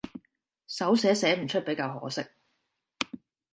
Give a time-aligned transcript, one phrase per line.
[0.67, 2.25] 手寫寫唔出比較可惜